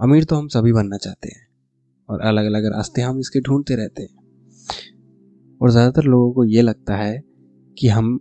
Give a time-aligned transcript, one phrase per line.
[0.00, 1.46] अमीर तो हम सभी बनना चाहते हैं
[2.08, 6.96] और अलग अलग रास्ते हम इसके ढूंढते रहते हैं। और ज़्यादातर लोगों को ये लगता
[6.96, 7.20] है
[7.76, 8.18] कि हम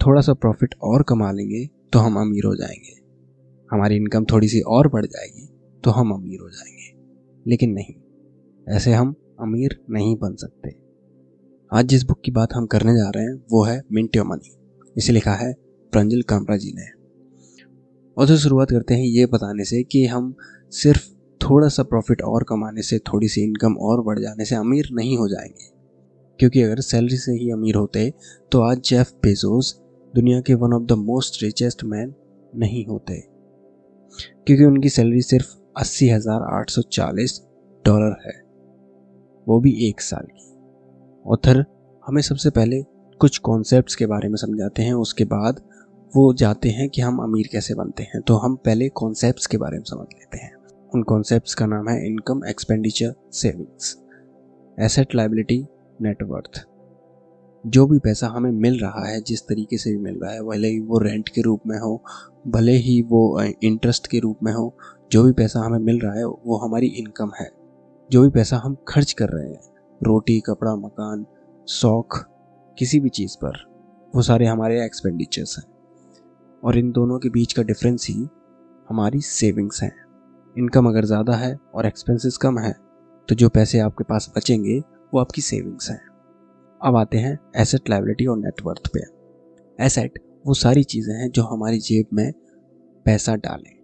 [0.00, 2.94] थोड़ा सा प्रॉफिट और कमा लेंगे तो हम अमीर हो जाएँगे।
[3.70, 5.46] हमारी इनकम थोड़ी सी और बढ़ जाएगी
[5.84, 7.94] तो हम अमीर हो जाएँगे। लेकिन नहीं,
[8.66, 10.74] ऐसे हम अमीर नहीं बन सकते।
[11.72, 14.56] आज जिस बुक की बात हम करने जा रहे हैं वो है मिंट योर मनी
[14.96, 15.52] इसे लिखा है
[15.92, 16.99] प्रंजल कामरा जी ने।
[18.20, 20.34] और तो शुरुआत करते हैं ये बताने से कि हम
[20.72, 21.04] सिर्फ़
[21.40, 25.16] थोड़ा सा प्रॉफिट और कमाने से, थोड़ी सी इनकम और बढ़ जाने से अमीर नहीं
[25.18, 25.68] हो जाएँगे।
[26.38, 28.12] क्योंकि अगर सैलरी से ही अमीर होते
[28.52, 29.74] तो आज जेफ बेजोस
[30.14, 32.14] दुनिया के one of the most richest man
[32.56, 33.20] नहीं होते।
[34.46, 37.40] क्योंकि उनकी सैलरी सिर्फ़ अस्सी हज़ार आठ सौ चालीस
[37.84, 38.38] डॉलर है।
[39.46, 40.48] वो भी एक साल की।
[41.24, 41.64] ऑथर
[42.06, 42.82] हमें सबसे पहले
[43.20, 45.60] कुछ कॉन्सेप्ट्स के बारे में समझाते हैं, उसके बाद
[46.16, 49.76] वो जाते हैं कि हम अमीर कैसे बनते हैं। तो हम पहले कॉन्सेप्ट्स के बारे
[49.76, 50.52] में समझ लेते हैं।
[50.94, 54.02] उन कॉन्सेप्ट्स का नाम है income expenditure savings
[54.80, 55.66] asset liability
[56.00, 56.66] net worth
[57.66, 60.68] जो भी पैसा हमें मिल रहा है, जिस तरीके से भी मिल रहा है, भले
[60.68, 62.02] ही वो रेंट के रूप में हो,
[62.46, 64.76] भले ही वो इंटरेस्ट के रूप में हो,
[65.12, 67.50] जो भी पैसा हमें मिल रहा है, वो हमारी इनकम है।
[68.10, 69.60] जो भी पैसा हम खर्च कर रहे हैं,
[70.02, 71.26] रोटी, कपड़ा, मकान,
[71.68, 72.14] शौक,
[72.78, 73.70] किसी भी चीज़ पर,
[74.14, 75.79] वो सारे हमारे एक्सपेंडिचर्स हैं।
[76.62, 78.28] और इन दोनों के बीच का डिफरेंस ही
[78.88, 79.92] हमारी सेविंग्स हैं।
[80.56, 82.72] इनकम अगर ज़्यादा है और एक्सपेंसेस कम है
[83.28, 86.00] तो जो पैसे आपके पास बचेंगे, वो आपकी सेविंग्स हैं।
[86.80, 89.00] अब आते हैं एसेट लाइबिलिटी और नेटवर्थ पे।
[89.78, 92.32] एसेट वो सारी चीज़ें हैं जो हमारी जेब में
[93.06, 93.76] पैसा डालें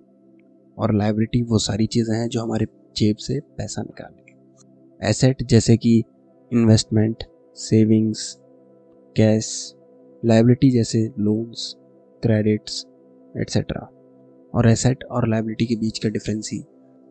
[0.77, 4.25] और लाइबिलिटी वो सारी चीज़ें हैं जो हमारे जेब से पैसा निकालें।
[5.01, 5.97] एसेट जैसे कि
[6.51, 7.25] इन्वेस्टमेंट
[7.57, 8.33] सेविंग्स
[9.17, 9.49] कैश
[10.23, 11.75] लाइबिलिटी जैसे लोन्स
[12.23, 12.85] क्रेडिट्स
[13.37, 13.81] एट्सेट्रा
[14.55, 16.65] और एसेट और लाइबिलिटी के बीच का डिफरेंस ही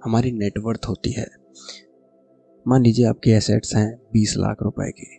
[0.05, 1.25] हमारी नेटवर्थ होती है।
[2.65, 5.15] मान लीजिए आपके एसेट्स हैं बीस लाख रुपए के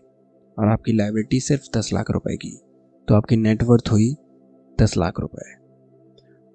[0.58, 2.50] और आपकी लाइबिलिटी सिर्फ़ दस लाख रुपए की
[3.08, 4.14] तो आपकी नेटवर्थ हुई
[4.78, 5.52] दस लाख रुपए।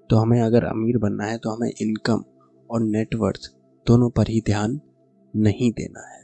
[0.09, 2.24] तो हमें अगर अमीर बनना है तो हमें इनकम
[2.70, 3.50] और नेटवर्थ
[3.88, 4.80] दोनों पर ही ध्यान
[5.34, 6.20] नहीं देना है।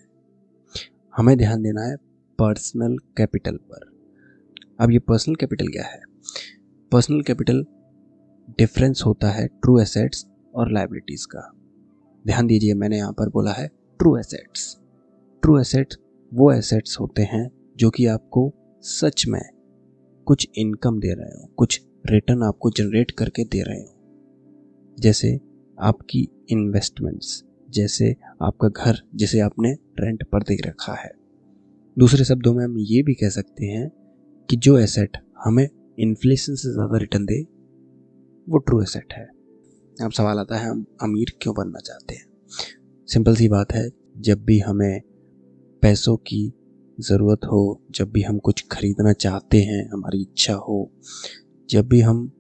[1.18, 1.96] हमें ध्यान देना है
[2.40, 3.86] पर्सनल कैपिटल पर।
[4.80, 6.02] अब ये पर्सनल कैपिटल क्या है?
[6.92, 7.66] पर्सनल कैपिटल
[8.58, 10.26] डिफरेंस होता है ट्रू एसेट्स
[10.56, 11.42] और लाइबिलिटीज़ का।
[12.26, 13.68] ध्यान दीजिए, मैंने यहाँ पर बोला है
[14.00, 14.78] ट्रू एसेट्स
[15.44, 15.98] ट्रू एसेट्स
[16.32, 18.52] वो एसेट्स होते हैं जो कि आपको
[18.84, 19.42] सच में
[20.28, 25.40] कुछ इनकम दे रहे हो, कुछ रिटर्न आपको जनरेट करके दे रहे हो। जैसे
[25.80, 31.12] आपकी इन्वेस्टमेंट्स जैसे आपका घर, जिसे आपने रेंट पर दे रखा है।
[31.98, 33.90] दूसरे शब्दों में हम ये भी कह सकते हैं
[34.50, 37.42] कि जो एसेट हमें इन्फ्लेशन से ज़्यादा रिटर्न दे,
[38.48, 39.26] वो ट्रू एसेट है।
[39.98, 42.26] अब सवाल आता है, हम अमीर क्यों बनना चाहते हैं?
[43.08, 45.02] सिंपल सी बात है, जब भी हमें
[45.84, 46.54] पैसों की
[47.00, 50.92] ज़रूरत हो, जब भी हम कुछ खरीदना चाहते हैं, हमारी इच्छा हो,
[51.70, 52.32] जब भी हम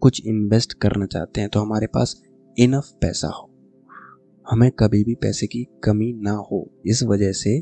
[0.00, 2.22] कुछ इन्वेस्ट करना चाहते हैं तो हमारे पास
[2.56, 3.50] इनफ पैसा हो।
[4.46, 7.56] हमें कभी भी पैसे की कमी ना हो, इस वजह से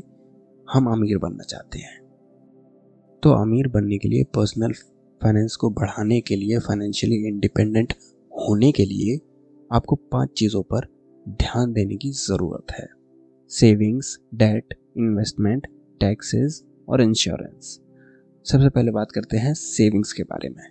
[0.67, 1.99] हम अमीर बनना चाहते हैं।
[3.23, 4.73] तो अमीर बनने के लिए पर्सनल
[5.21, 7.93] फाइनेंस को बढ़ाने के लिए फाइनेंशियली इंडिपेंडेंट
[8.31, 9.19] होने के लिए
[9.71, 10.87] आपको पाँच चीज़ों पर
[11.29, 12.87] ध्यान देने की ज़रूरत है।
[13.49, 15.67] सेविंग्स डेट इन्वेस्टमेंट
[15.99, 17.79] टैक्सेस और इंश्योरेंस
[18.45, 20.63] सबसे पहले बात करते हैं सेविंग्स के बारे में।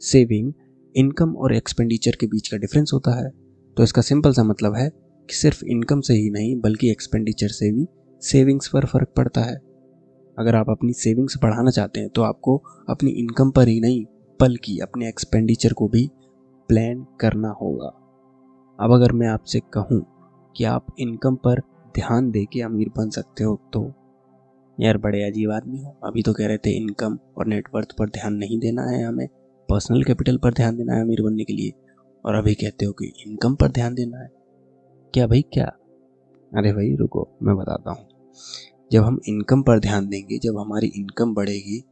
[0.00, 0.52] सेविंग
[0.94, 3.30] इनकम और एक्सपेंडिचर के बीच का डिफरेंस होता है।
[3.76, 4.88] तो इसका सिंपल सा मतलब है
[5.28, 7.86] कि सिर्फ़ इनकम से ही नहीं, बल्कि एक्सपेंडिचर से भी
[8.22, 9.69] सेविंग्स पर फ़र्क पड़ता है।
[10.40, 12.56] अगर आप अपनी सेविंग्स बढ़ाना चाहते हैं तो आपको
[12.88, 14.04] अपनी इनकम पर ही नहीं,
[14.40, 16.06] बल्कि अपने एक्सपेंडिचर को भी
[16.68, 17.88] प्लान करना होगा।
[18.78, 20.00] अब अगर मैं आपसे कहूँ
[20.54, 21.60] कि आप इनकम पर
[21.94, 23.82] ध्यान दे के अमीर बन सकते हो तो
[24.78, 28.34] यार बड़े अजीब आदमी हो। अभी तो कह रहे थे इनकम और नेटवर्थ पर ध्यान
[28.34, 29.26] नहीं देना है हमें
[29.68, 31.72] पर्सनल कैपिटल पर ध्यान देना है अमीर बनने के लिए।
[32.24, 34.28] और अभी कहते हो कि इनकम पर ध्यान देना है।
[35.14, 35.66] क्या भाई, क्या?
[36.52, 38.06] अरे भाई, रुको, मैं बताता हूँ।
[38.92, 41.84] जब हम इनकम पर ध्यान देंगे, जब हमारी इनकम बढ़ेगी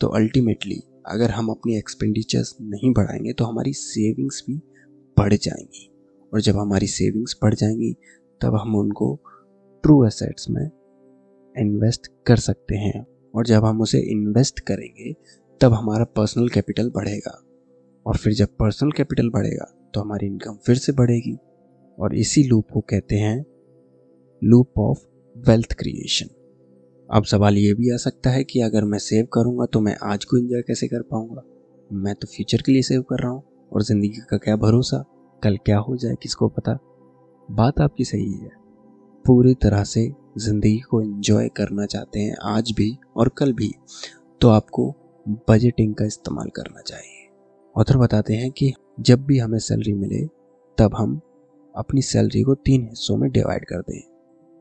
[0.00, 4.56] तो अल्टीमेटली अगर हम अपनी एक्सपेंडिचर्स नहीं बढ़ाएँगे तो हमारी सेविंग्स भी
[5.18, 5.90] बढ़ जाएँगी।
[6.34, 7.92] और जब हमारी सेविंग्स बढ़ जाएँगी,
[8.40, 9.14] तब हम उनको
[9.82, 10.70] ट्रू एसेट्स में
[11.58, 15.12] इन्वेस्ट कर सकते हैं। और जब हम उसे इन्वेस्ट करेंगे,
[15.60, 17.40] तब हमारा पर्सनल कैपिटल बढ़ेगा।
[18.06, 21.36] और फिर जब पर्सनल कैपिटल बढ़ेगा तो हमारी इनकम फिर से बढ़ेगी।
[21.98, 23.44] और इसी लूप को कहते हैं
[24.44, 24.98] लूप ऑफ़
[25.36, 26.26] वेल्थ क्रिएशन
[27.08, 30.24] अब सवाल ये भी आ सकता है कि अगर मैं सेव करूँगा तो मैं आज
[30.24, 31.42] को एंजॉय कैसे कर पाऊँगा?
[31.90, 33.42] मैं तो फ्यूचर के लिए सेव कर रहा हूँ,
[33.72, 35.04] और ज़िंदगी का क्या भरोसा?
[35.42, 36.78] कल क्या हो जाए, किसको पता?
[37.48, 38.50] बात आपकी सही है।
[39.24, 43.72] पूरी तरह से ज़िंदगी को इन्जॉय करना चाहते हैं आज भी और कल भी
[44.40, 44.90] तो आपको
[45.48, 47.28] बजटिंग का इस्तेमाल करना चाहिए।
[47.76, 50.24] ऑथर बताते हैं कि जब भी हमें सैलरी मिले,
[50.78, 51.20] तब हम
[51.74, 54.00] अपनी सैलरी को तीन हिस्सों में डिवाइड कर दें।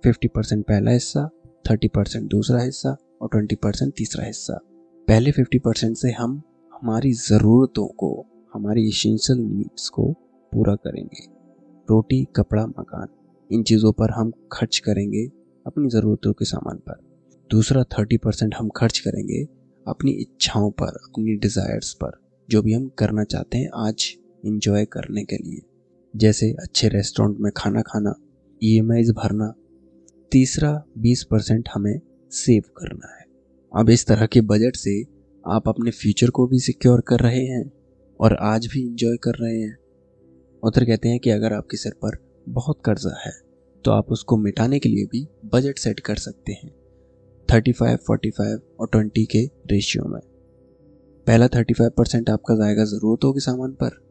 [0.03, 1.29] फिफ्टी परसेंट पहला हिस्सा
[1.69, 2.89] थर्टी परसेंट दूसरा हिस्सा
[3.21, 4.59] और ट्वेंटी परसेंट तीसरा हिस्सा।
[5.07, 6.41] पहले फिफ्टी परसेंट से हम
[6.73, 10.11] हमारी ज़रूरतों को, हमारी इसेंशियल नीड्स को
[10.51, 11.25] पूरा करेंगे।
[11.89, 13.07] रोटी, कपड़ा, मकान,
[13.49, 15.25] इन चीज़ों पर हम खर्च करेंगे
[15.65, 16.99] अपनी ज़रूरतों के सामान पर।
[17.49, 19.43] दूसरा थर्टी परसेंट हम खर्च करेंगे
[19.87, 22.11] अपनी इच्छाओं पर, अपनी डिज़ायर्स पर,
[22.49, 24.13] जो भी हम करना चाहते हैं आज
[24.45, 25.61] इंजॉय करने के लिए।
[26.15, 28.15] जैसे अच्छे रेस्टोरेंट में खाना खाना
[28.61, 29.53] ई भरना
[30.33, 31.99] तीसरा बीस परसेंट हमें
[32.31, 33.25] सेव करना है।
[33.71, 35.01] अब इस तरह के बजट से
[35.43, 37.71] आप अपने फ्यूचर को भी सिक्योर कर रहे हैं
[38.19, 39.77] और आज भी इंजॉय कर रहे हैं।
[40.63, 42.17] उधर कहते हैं कि अगर आपके सिर पर
[42.49, 43.31] बहुत कर्जा है
[43.85, 46.71] तो आप उसको मिटाने के लिए भी बजट सेट कर सकते हैं
[47.49, 50.21] 35, 45 और 20 के रेशियो में।
[51.27, 54.01] पहला 35 परसेंट आपका जाएगा ज़रूरतों के सामान पर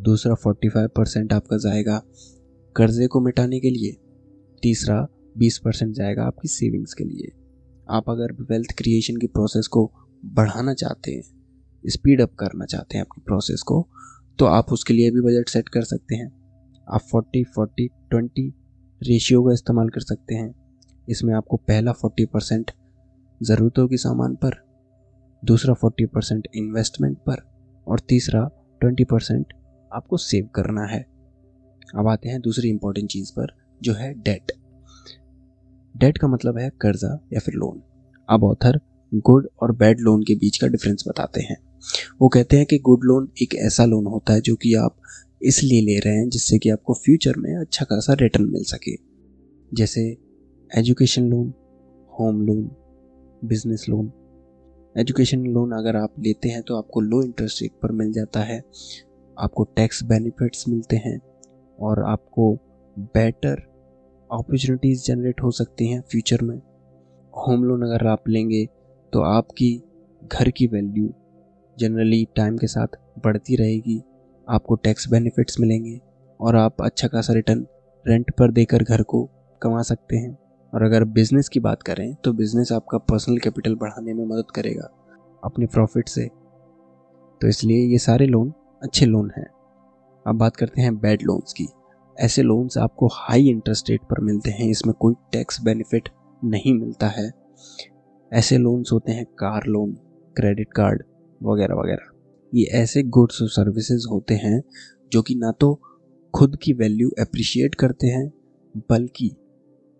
[0.00, 2.02] दूसरा 45 परसेंट आपका जाएगा
[2.76, 3.96] कर्जे को मिटाने के लिए
[4.62, 5.06] तीसरा
[5.38, 7.32] 20 परसेंट जाएगा आपकी सेविंग्स के लिए।
[7.90, 9.90] आप अगर वेल्थ क्रिएशन की प्रोसेस को
[10.24, 11.22] बढ़ाना चाहते हैं
[11.84, 13.86] स्पीड अप करना चाहते हैं आपकी प्रोसेस को
[14.38, 16.26] तो आप उसके लिए भी बजट सेट कर सकते हैं।
[16.88, 18.50] आप 40 40 20
[19.00, 20.54] रेशियो का इस्तेमाल कर सकते हैं।
[21.08, 22.70] इसमें आपको पहला 40 परसेंट
[23.40, 24.54] ज़रूरतों के सामान पर,
[25.42, 27.42] दूसरा 40 परसेंट इन्वेस्टमेंट पर
[27.86, 28.48] और तीसरा
[28.80, 29.52] 20 परसेंट
[29.92, 31.00] आपको सेव करना है।
[31.94, 33.46] अब आते हैं दूसरी इंपॉर्टेंट चीज़ पर,
[33.82, 34.52] जो है डेट
[35.96, 37.82] डेट का मतलब है कर्जा या फिर लोन
[38.28, 38.80] अब ऑथर
[39.14, 41.56] गुड और बैड लोन के बीच का डिफरेंस बताते हैं.
[42.20, 44.96] वो कहते हैं कि गुड लोन एक ऐसा लोन होता है जो कि आप
[45.42, 48.96] इसलिए ले रहे हैं जिससे कि आपको फ्यूचर में अच्छा खासा रिटर्न मिल सके.
[49.72, 50.02] जैसे
[50.70, 51.52] education loan
[52.20, 52.70] home loan
[53.44, 54.12] business loan
[54.96, 58.58] education loan अगर आप लेते हैं तो आपको लो इंटरेस्ट रेट पर मिल जाता है.
[59.36, 61.18] आपको टैक्स बेनिफिट्स मिलते हैं
[61.78, 62.54] और आपको
[62.98, 63.62] बेटर
[64.32, 66.56] अपॉर्चुनिटीज़ जनरेट हो सकती हैं फ्यूचर में।
[67.34, 68.64] होम लोन अगर आप लेंगे
[69.12, 69.70] तो आपकी
[70.22, 71.08] घर की वैल्यू
[71.76, 74.00] जनरली टाइम के साथ बढ़ती रहेगी।
[74.48, 75.98] आपको टैक्स बेनिफिट्स मिलेंगे
[76.40, 77.66] और आप अच्छा खासा रिटर्न
[78.06, 79.22] रेंट पर देकर घर को
[79.62, 80.36] कमा सकते हैं।
[80.72, 84.88] और अगर बिज़नेस की बात करें तो बिज़नेस आपका पर्सनल कैपिटल बढ़ाने में मदद करेगा
[85.44, 86.26] अपने प्रॉफिट से।
[87.40, 88.52] तो इसलिए ये सारे लोन
[88.82, 89.46] अच्छे लोन हैं।
[90.26, 91.68] अब बात करते हैं बैड लोन्स की।
[92.16, 96.08] ऐसे लोन्स आपको हाई इंटरेस्ट रेट पर मिलते हैं, इसमें कोई टैक्स बेनिफिट
[96.44, 97.30] नहीं मिलता है।
[98.32, 99.92] ऐसे लोन्स होते हैं कार लोन
[100.36, 101.02] क्रेडिट कार्ड
[101.42, 102.10] वगैरह वगैरह।
[102.52, 104.62] ये ऐसे गुड्स और सर्विसेज़ होते हैं
[105.12, 105.74] जो कि ना तो
[106.34, 108.32] खुद की वैल्यू अप्रिशिएट करते हैं,
[108.90, 109.30] बल्कि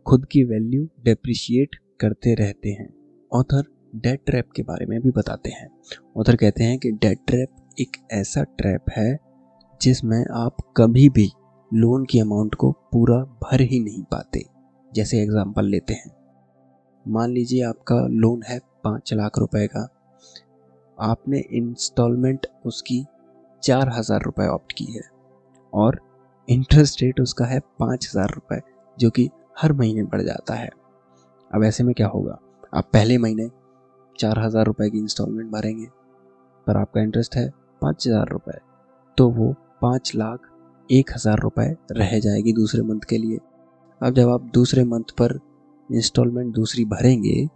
[0.06, 2.88] खुद की वैल्यू डेप्रिशिएट करते रहते हैं।
[3.32, 3.64] ऑथर
[3.96, 5.68] डेट ट्रैप के बारे में भी बताते हैं।
[6.16, 9.18] ऑथर कहते हैं कि डेट ट्रैप एक ऐसा ट्रैप है
[9.80, 11.30] जिसमें आप कभी भी
[11.72, 14.44] लोन की अमाउंट को पूरा भर ही नहीं पाते।
[14.92, 16.10] जैसे एग्ज़ाम्पल लेते हैं।
[17.06, 19.86] मान लीजिए आपका लोन है पाँच लाख रुपए का।
[20.98, 23.02] आपने इंस्टॉलमेंट उसकी
[23.62, 25.02] चार हज़ार रुपये ऑप्ट की है
[25.72, 26.00] और
[26.48, 28.60] इंटरेस्ट रेट उसका है पाँच हज़ार रुपये
[28.96, 29.28] जो कि
[29.58, 30.70] हर महीने बढ़ जाता है।
[31.50, 32.38] अब ऐसे में क्या होगा?
[32.74, 33.50] आप पहले महीने
[34.18, 35.86] चार हज़ार रुपये की इंस्टॉलमेंट भरेंगे,
[36.66, 37.48] पर आपका इंटरेस्ट है
[37.82, 38.60] पाँच हज़ार रुपये
[39.18, 40.48] तो वो पाँच लाख
[40.90, 43.38] एक हज़ार रुपये रह जाएगी दूसरे मंथ के लिए।
[44.00, 45.38] अब जब आप दूसरे मंथ पर
[45.88, 47.46] इंस्टॉलमेंट दूसरी भरेंगे,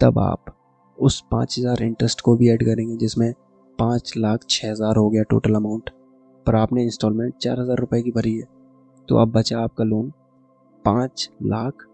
[0.00, 0.54] तब आप
[0.98, 3.32] उस पाँच हज़ार इंटरेस्ट को भी ऐड करेंगे, जिसमें
[3.78, 5.90] पाँच लाख छः हज़ार हो गया टोटल अमाउंट
[6.46, 8.46] पर आपने इंस्टॉलमेंट चार हज़ार रुपये की भरी है।
[9.08, 10.12] तो अब बचा आपका लोन
[10.84, 11.86] पाँच लाख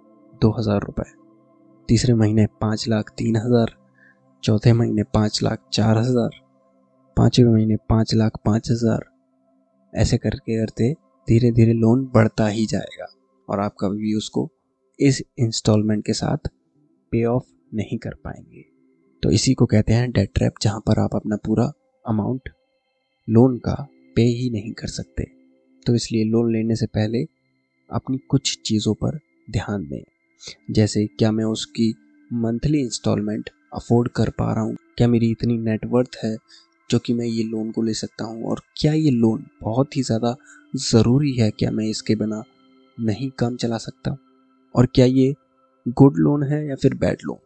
[0.43, 1.17] दो हज़ार रुपये
[1.89, 3.75] तीसरे महीने पाँच लाख तीन हज़ार,
[4.43, 6.31] चौथे महीने पाँच लाख चार हज़ार,
[7.17, 9.05] पाँचवें महीने पाँच लाख पाँच हज़ार
[9.97, 10.93] ऐसे करके करते
[11.29, 13.07] धीरे धीरे लोन बढ़ता ही जाएगा
[13.49, 14.51] और आप कभी भी उसको
[15.01, 16.49] इस इंस्टॉलमेंट के साथ
[17.11, 18.65] पे ऑफ़ नहीं कर पाएँगे।
[19.23, 21.73] तो इसी को कहते हैं डेट ट्रैप जहाँ पर आप अपना पूरा
[22.07, 22.49] अमाउंट
[23.31, 25.25] लोन का पे ही नहीं कर सकते।
[25.87, 27.25] तो इसलिए लोन लेने से पहले
[27.91, 29.19] अपनी कुछ चीज़ों पर
[29.51, 30.05] ध्यान दें।
[30.71, 31.95] जैसे, क्या मैं उसकी
[32.33, 34.77] मंथली इंस्टॉलमेंट अफोर्ड कर पा रहा हूँ?
[34.97, 36.37] क्या मेरी इतनी नेटवर्थ है
[36.91, 40.03] जो कि मैं ये लोन को ले सकता हूँ। और क्या ये लोन बहुत ही
[40.03, 40.35] ज़्यादा
[40.75, 42.43] ज़रूरी है क्या मैं इसके बिना
[42.99, 44.17] नहीं काम चला सकता?
[44.75, 45.35] और क्या ये
[45.87, 47.39] गुड लोन है या फिर बैड लोन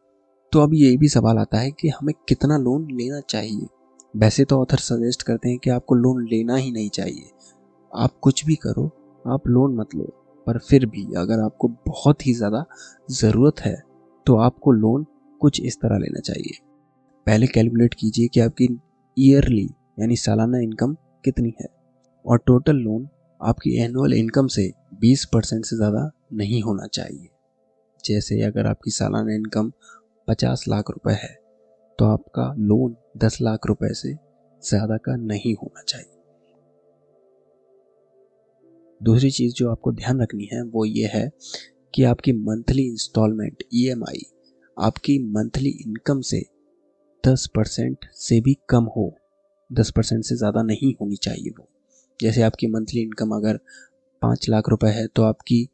[0.53, 3.67] तो अब ये भी सवाल आता है कि हमें कितना लोन लेना चाहिए?
[4.15, 7.31] वैसे तो ऑथर सजेस्ट करते हैं कि आपको लोन लेना ही नहीं चाहिए।
[7.93, 8.85] आप कुछ भी करो,
[9.25, 10.05] आप लोन मत लो,
[10.47, 12.65] पर फिर भी अगर आपको बहुत ही ज़्यादा
[13.13, 13.75] ज़रूरत है
[14.27, 15.07] तो आपको लोन
[15.41, 16.59] कुछ इस तरह लेना चाहिए।
[17.27, 18.69] पहले कैलकुलेट कीजिए कि आपकी
[19.17, 19.69] ईयरली
[20.01, 21.67] यानी सालाना इनकम कितनी है?
[22.25, 23.09] और टोटल लोन
[23.41, 27.29] आपकी एनुअल इनकम से 20 परसेंट से ज़्यादा नहीं होना चाहिए।
[28.05, 29.71] जैसे अगर आपकी सालाना इनकम
[30.29, 31.35] 50 लाख रुपए है
[31.99, 34.13] तो आपका लोन 10 लाख रुपए से
[34.63, 36.07] ज़्यादा का नहीं होना चाहिए।
[39.01, 41.31] दूसरी चीज़ जो आपको ध्यान रखनी है, वो ये है
[41.95, 44.23] कि आपकी मंथली इंस्टॉलमेंट ईएमआई
[44.77, 46.45] आपकी मंथली इनकम से
[47.25, 49.13] 10 परसेंट से भी कम हो
[49.71, 51.69] 10 परसेंट से ज़्यादा नहीं होनी चाहिए वो।
[52.21, 53.59] जैसे आपकी मंथली इनकम अगर
[54.23, 55.67] पाँच लाख रुपए है तो आपकी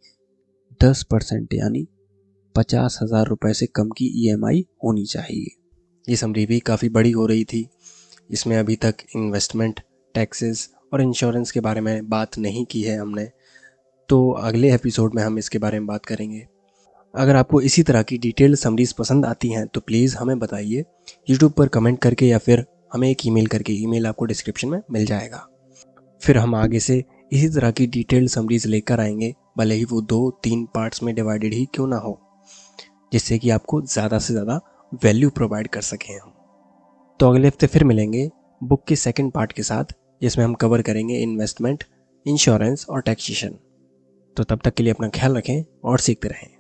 [0.81, 1.87] दस परसेंट यानी
[2.55, 5.55] पचास हज़ार रुपये से कम की ईएमआई होनी चाहिए।
[6.09, 7.67] ये समरी भी काफ़ी बड़ी हो रही थी।
[8.31, 9.81] इसमें अभी तक इन्वेस्टमेंट
[10.15, 13.29] टैक्सेस और इंश्योरेंस के बारे में बात नहीं की है हमने।
[14.09, 16.47] तो अगले एपिसोड में हम इसके बारे में बात करेंगे।
[17.15, 20.85] अगर आपको इसी तरह की डिटेल्ड समरीज पसंद आती हैं तो प्लीज़ हमें बताइए
[21.29, 25.07] यूट्यूब पर कमेंट करके या फिर हमें एक ईमेल करके ईमेल आपको डिस्क्रिप्शन में मिल
[25.07, 25.47] जाएगा।
[26.23, 30.31] फिर हम आगे से इसी तरह की डिटेल्ड समरीज लेकर आएँगे, भले ही वो दो,
[30.43, 32.19] तीन पार्ट्स में डिवाइडेड ही क्यों ना हो,
[33.13, 34.61] जिससे कि आपको ज़्यादा से ज़्यादा
[35.03, 36.33] वैल्यू प्रोवाइड कर सकें हम।
[37.21, 38.29] तो अगले हफ़्ते फिर मिलेंगे
[38.61, 39.85] बुक के सेकंड पार्ट के साथ,
[40.23, 41.85] जिसमें हम कवर करेंगे इन्वेस्टमेंट
[42.27, 43.59] इंश्योरेंस और टैक्सेशन
[44.37, 46.58] तो तब तक के लिए अपना ख्याल रखें और सीखते रहें।